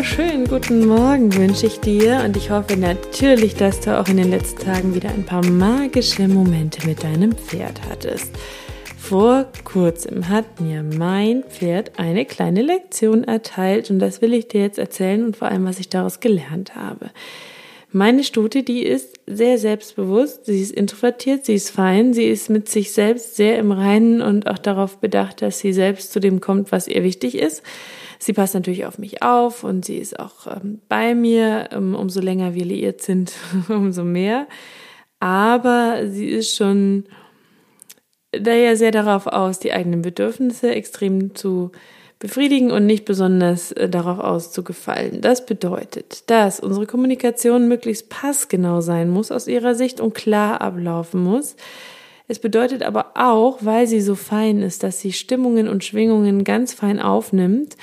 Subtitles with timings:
[0.00, 4.30] Wunderschönen guten Morgen wünsche ich dir und ich hoffe natürlich, dass du auch in den
[4.30, 8.30] letzten Tagen wieder ein paar magische Momente mit deinem Pferd hattest.
[8.96, 14.62] Vor kurzem hat mir mein Pferd eine kleine Lektion erteilt und das will ich dir
[14.62, 17.10] jetzt erzählen und vor allem, was ich daraus gelernt habe.
[17.92, 22.70] Meine Stute, die ist sehr selbstbewusst, sie ist introvertiert, sie ist fein, sie ist mit
[22.70, 26.72] sich selbst sehr im Reinen und auch darauf bedacht, dass sie selbst zu dem kommt,
[26.72, 27.62] was ihr wichtig ist.
[28.22, 31.70] Sie passt natürlich auf mich auf und sie ist auch ähm, bei mir.
[31.72, 33.32] Ähm, umso länger wir liiert sind,
[33.68, 34.46] umso mehr.
[35.20, 37.04] Aber sie ist schon
[38.30, 41.72] daher sehr darauf aus, die eigenen Bedürfnisse extrem zu
[42.18, 45.22] befriedigen und nicht besonders äh, darauf auszugefallen.
[45.22, 51.22] Das bedeutet, dass unsere Kommunikation möglichst passgenau sein muss aus ihrer Sicht und klar ablaufen
[51.22, 51.56] muss.
[52.30, 56.72] Es bedeutet aber auch, weil sie so fein ist, dass sie Stimmungen und Schwingungen ganz
[56.72, 57.76] fein aufnimmt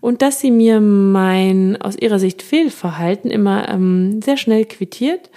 [0.00, 5.28] und dass sie mir mein aus ihrer Sicht Fehlverhalten immer ähm, sehr schnell quittiert.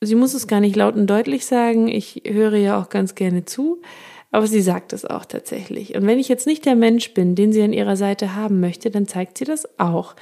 [0.00, 3.46] Sie muss es gar nicht laut und deutlich sagen, ich höre ja auch ganz gerne
[3.46, 3.82] zu,
[4.30, 5.96] aber sie sagt es auch tatsächlich.
[5.96, 8.92] Und wenn ich jetzt nicht der Mensch bin, den sie an ihrer Seite haben möchte,
[8.92, 10.14] dann zeigt sie das auch.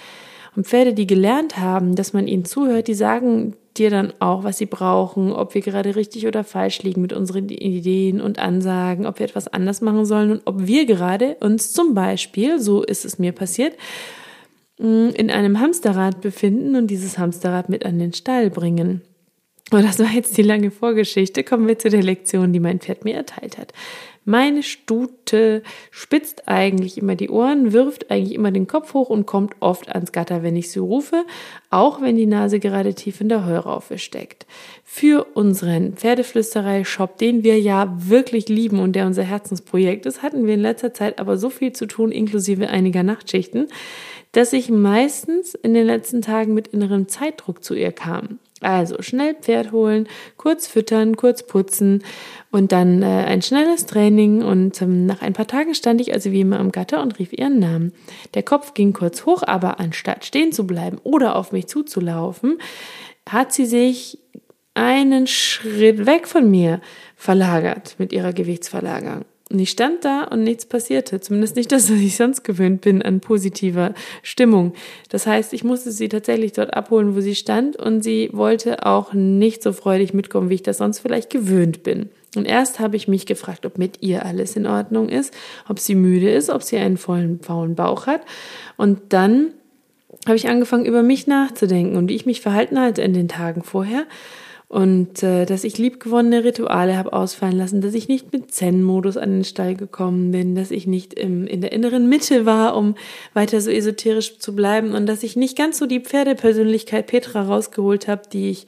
[0.56, 4.58] Und Pferde, die gelernt haben, dass man ihnen zuhört, die sagen dir dann auch, was
[4.58, 9.18] sie brauchen, ob wir gerade richtig oder falsch liegen mit unseren Ideen und Ansagen, ob
[9.18, 13.18] wir etwas anders machen sollen und ob wir gerade uns zum Beispiel, so ist es
[13.18, 13.77] mir passiert,
[14.79, 19.02] mm, in einem Hamsterrad befinden und dieses Hamsterrad mit an den Stall bringen.
[19.70, 21.42] Und das war jetzt die lange Vorgeschichte.
[21.42, 23.73] Kommen wir zu der Lektion, die mein Pferd mir erteilt hat.
[24.24, 29.55] Meine Stute spitzt eigentlich immer die Ohren, wirft eigentlich immer den Kopf hoch und kommt
[29.61, 31.24] oft ans Gatter, wenn ich sie rufe,
[31.68, 34.46] auch wenn die Nase gerade tief in der Heuraufe steckt.
[34.83, 40.55] Für unseren Pferdeflüsterei-Shop, den wir ja wirklich lieben und der unser Herzensprojekt ist, hatten wir
[40.55, 43.68] in letzter Zeit aber so viel zu tun, inklusive einiger Nachtschichten,
[44.33, 48.39] dass ich meistens in den letzten Tagen mit innerem Zeitdruck zu ihr kam.
[48.64, 52.02] Also schnell Pferd holen, kurz füttern, kurz putzen
[52.51, 54.42] und dann äh, ein schnelles Training.
[54.42, 57.33] Und ähm, nach ein paar Tagen stand ich also wie immer am Gatter und rief
[57.33, 57.92] ihren Namen.
[58.35, 62.58] Der Kopf ging kurz hoch, aber anstatt stehen zu bleiben oder auf mich zuzulaufen,
[63.29, 64.19] hat sie sich
[64.75, 66.81] einen Schritt weg von mir
[67.17, 69.25] verlagert mit ihrer Gewichtsverlagerung.
[69.54, 71.20] Und ich stand da und nichts passierte.
[71.20, 73.94] Zumindest nicht das, was ich sonst gewöhnt bin an positiver
[74.24, 74.72] Stimmung.
[75.10, 79.12] Das heißt, ich musste sie tatsächlich dort abholen, wo sie stand und sie wollte auch
[79.12, 82.08] nicht so freudig mitkommen, wie ich das sonst vielleicht gewöhnt bin.
[82.34, 85.32] Und erst habe ich mich gefragt, ob mit ihr alles in Ordnung ist,
[85.68, 88.22] ob sie müde ist, ob sie einen vollen, faulen Bauch hat.
[88.76, 89.52] Und dann
[90.26, 93.62] habe ich angefangen, über mich nachzudenken und wie ich mich verhalten hatte in den Tagen
[93.62, 94.04] vorher
[94.69, 99.30] und äh, dass ich liebgewonnene Rituale habe ausfallen lassen, dass ich nicht mit Zen-Modus an
[99.30, 102.95] den Stall gekommen bin, dass ich nicht im, in der inneren Mitte war, um
[103.35, 108.08] weiter so esoterisch zu bleiben und dass ich nicht ganz so die Pferdepersönlichkeit Petra rausgeholt
[108.08, 108.67] habe, die ich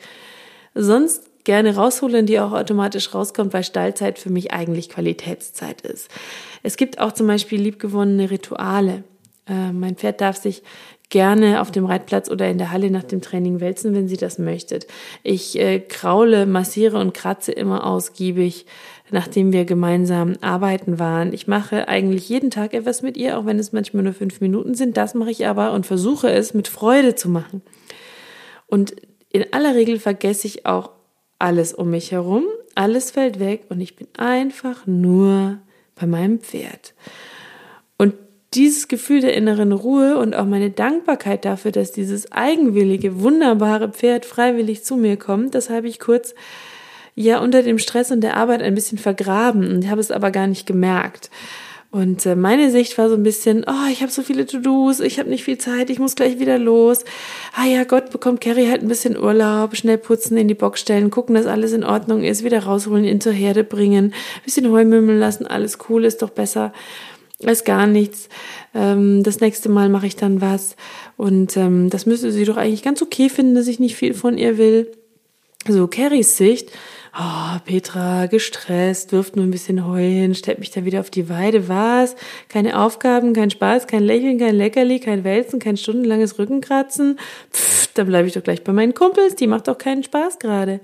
[0.75, 6.09] sonst gerne raushole und die auch automatisch rauskommt, weil Stallzeit für mich eigentlich Qualitätszeit ist.
[6.63, 9.05] Es gibt auch zum Beispiel liebgewonnene Rituale.
[9.49, 10.63] Äh, mein Pferd darf sich
[11.09, 14.39] gerne auf dem Reitplatz oder in der Halle nach dem Training wälzen, wenn sie das
[14.39, 14.87] möchtet.
[15.23, 18.67] Ich äh, kraule, massiere und kratze immer ausgiebig,
[19.11, 21.33] nachdem wir gemeinsam arbeiten waren.
[21.33, 24.75] Ich mache eigentlich jeden Tag etwas mit ihr, auch wenn es manchmal nur fünf Minuten
[24.75, 24.97] sind.
[24.97, 27.63] Das mache ich aber und versuche es mit Freude zu machen.
[28.67, 28.97] Und
[29.31, 30.91] in aller Regel vergesse ich auch
[31.39, 32.45] alles um mich herum.
[32.75, 35.59] Alles fällt weg und ich bin einfach nur
[35.95, 36.95] bei meinem Pferd.
[37.97, 38.15] Und
[38.57, 44.25] dieses Gefühl der inneren Ruhe und auch meine Dankbarkeit dafür, dass dieses eigenwillige, wunderbare Pferd
[44.25, 46.35] freiwillig zu mir kommt, das habe ich kurz
[47.15, 50.47] ja unter dem Stress und der Arbeit ein bisschen vergraben und habe es aber gar
[50.47, 51.31] nicht gemerkt.
[51.91, 55.19] Und äh, meine Sicht war so ein bisschen, oh, ich habe so viele To-Dos, ich
[55.19, 57.05] habe nicht viel Zeit, ich muss gleich wieder los.
[57.55, 61.11] Ah ja, Gott, bekommt Carrie halt ein bisschen Urlaub, schnell putzen, in die Box stellen,
[61.11, 64.13] gucken, dass alles in Ordnung ist, wieder rausholen, ihn zur Herde bringen,
[64.45, 66.73] bisschen Heu mümmeln lassen, alles cool, ist doch besser
[67.45, 68.29] als gar nichts.
[68.75, 70.77] Ähm, das nächste Mal mache ich dann was.
[71.17, 74.39] Und ähm, das müsste sie doch eigentlich ganz okay finden, dass ich nicht viel von
[74.39, 74.93] ihr will.
[75.69, 76.71] So, Carries Sicht
[77.19, 81.29] oh, Petra, gestresst, wirft nur ein bisschen Heu hin, stellt mich dann wieder auf die
[81.29, 81.69] Weide.
[81.69, 82.17] Was?
[82.49, 87.19] Keine Aufgaben, kein Spaß, kein Lächeln, kein Leckerli, kein Wälzen, kein stundenlanges Rückenkratzen.
[87.53, 90.81] Pff, dann bleibe ich doch gleich bei meinen Kumpels, die macht doch keinen Spaß gerade.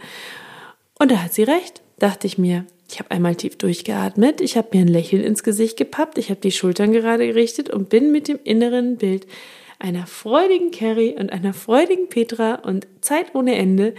[0.99, 2.65] Und da hat sie recht, dachte ich mir.
[2.93, 6.41] Ich habe einmal tief durchgeatmet, ich habe mir ein Lächeln ins Gesicht gepappt, ich habe
[6.41, 9.27] die Schultern gerade gerichtet und bin mit dem inneren Bild
[9.79, 13.95] einer freudigen Carrie und einer freudigen Petra und Zeit ohne Ende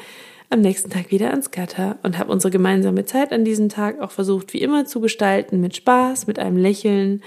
[0.51, 4.11] am nächsten Tag wieder ans Gatter und habe unsere gemeinsame Zeit an diesem Tag auch
[4.11, 7.23] versucht, wie immer zu gestalten, mit Spaß, mit einem Lächeln,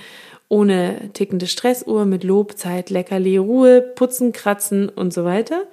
[0.48, 5.64] ohne tickende Stressuhr, mit Lob, Zeit, Leckerli, Ruhe, Putzen, Kratzen und so weiter.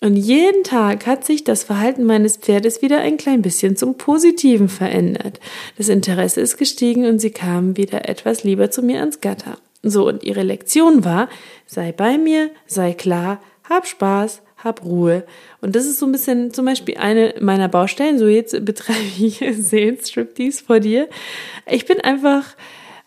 [0.00, 4.68] Und jeden Tag hat sich das Verhalten meines Pferdes wieder ein klein bisschen zum Positiven
[4.68, 5.40] verändert.
[5.78, 9.58] Das Interesse ist gestiegen und sie kamen wieder etwas lieber zu mir ans Gatter.
[9.82, 11.28] So, und ihre Lektion war,
[11.66, 15.24] sei bei mir, sei klar, hab Spaß, hab Ruhe.
[15.60, 18.18] Und das ist so ein bisschen zum Beispiel eine meiner Baustellen.
[18.18, 21.08] So jetzt betreibe ich Seelenstriptease vor dir.
[21.70, 22.56] Ich bin einfach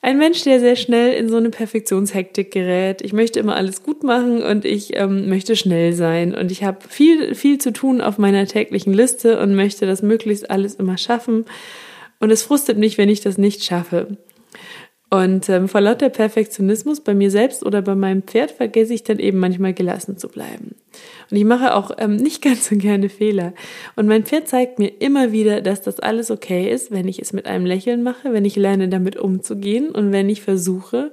[0.07, 3.01] ein Mensch, der sehr schnell in so eine Perfektionshektik gerät.
[3.01, 6.33] Ich möchte immer alles gut machen und ich ähm, möchte schnell sein.
[6.33, 10.49] Und ich habe viel, viel zu tun auf meiner täglichen Liste und möchte das möglichst
[10.49, 11.43] alles immer schaffen.
[12.21, 14.15] Und es frustet mich, wenn ich das nicht schaffe.
[15.09, 19.19] Und ähm, vor lauter Perfektionismus bei mir selbst oder bei meinem Pferd vergesse ich dann
[19.19, 20.75] eben manchmal gelassen zu bleiben.
[21.31, 23.53] Und ich mache auch ähm, nicht ganz so gerne Fehler.
[23.95, 27.31] Und mein Pferd zeigt mir immer wieder, dass das alles okay ist, wenn ich es
[27.31, 31.11] mit einem Lächeln mache, wenn ich lerne, damit umzugehen und wenn ich versuche,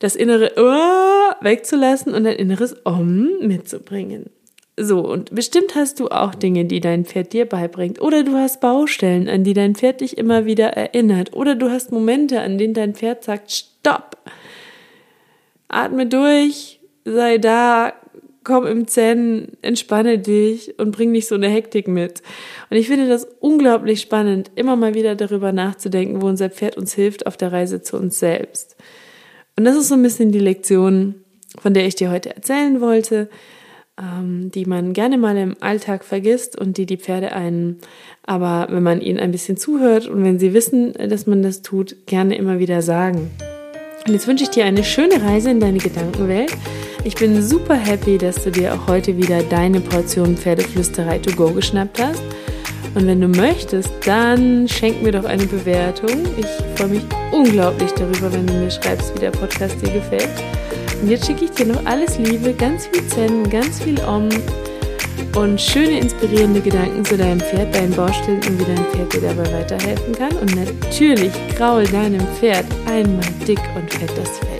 [0.00, 4.30] das innere oh wegzulassen und ein inneres Om mitzubringen.
[4.80, 8.00] So, und bestimmt hast du auch Dinge, die dein Pferd dir beibringt.
[8.00, 11.32] Oder du hast Baustellen, an die dein Pferd dich immer wieder erinnert.
[11.32, 14.16] Oder du hast Momente, an denen dein Pferd sagt, stopp.
[15.66, 17.92] Atme durch, sei da,
[18.44, 22.22] komm im Zen, entspanne dich und bring nicht so eine Hektik mit.
[22.70, 26.94] Und ich finde das unglaublich spannend, immer mal wieder darüber nachzudenken, wo unser Pferd uns
[26.94, 28.76] hilft auf der Reise zu uns selbst.
[29.56, 31.16] Und das ist so ein bisschen die Lektion,
[31.58, 33.28] von der ich dir heute erzählen wollte
[34.00, 37.78] die man gerne mal im Alltag vergisst und die die Pferde einen,
[38.24, 41.96] aber wenn man ihnen ein bisschen zuhört und wenn sie wissen, dass man das tut,
[42.06, 43.30] gerne immer wieder sagen.
[44.06, 46.56] Und jetzt wünsche ich dir eine schöne Reise in deine Gedankenwelt.
[47.04, 51.50] Ich bin super happy, dass du dir auch heute wieder deine Portion Pferdeflüsterei to go
[51.52, 52.22] geschnappt hast.
[52.94, 56.24] Und wenn du möchtest, dann schenk mir doch eine Bewertung.
[56.36, 56.46] Ich
[56.76, 57.02] freue mich
[57.32, 60.30] unglaublich darüber, wenn du mir schreibst, wie der Podcast dir gefällt.
[61.00, 64.28] Und jetzt schicke ich dir noch alles Liebe, ganz viel Zen, ganz viel Om
[65.36, 69.52] und schöne inspirierende Gedanken zu deinem Pferd, deinen Baustellen und wie dein Pferd dir dabei
[69.52, 70.36] weiterhelfen kann.
[70.36, 74.57] Und natürlich kraul deinem Pferd einmal dick und fett das Fell.